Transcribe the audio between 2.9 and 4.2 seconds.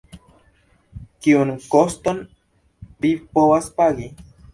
vi povas pagi?